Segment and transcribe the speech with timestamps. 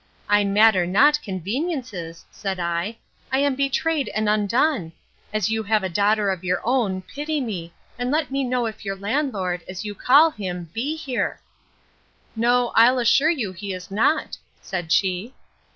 [0.27, 2.97] I matter not conveniences, said I:
[3.31, 4.93] I am betrayed and undone!
[5.31, 8.83] As you have a daughter of your own, pity me, and let me know if
[8.83, 14.91] your landlord, as you call him, be here!—No, I'll assure you he is not, said
[14.91, 15.35] she.